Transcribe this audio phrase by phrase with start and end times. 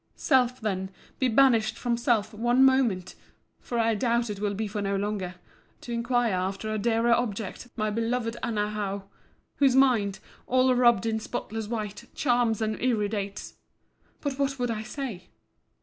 [0.15, 3.13] Self, then, be banished from self one moment
[3.59, 5.35] (for I doubt it will be for no longer)
[5.81, 10.17] to inquire after a dearer object, my beloved Anna Howe!—whose mind,
[10.47, 15.29] all robed in spotless white, charms and irradiates—But what would I say?